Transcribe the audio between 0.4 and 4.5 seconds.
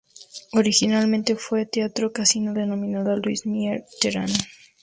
Originalmente fue un Teatro Casino, denominado Luis Mier y Terán.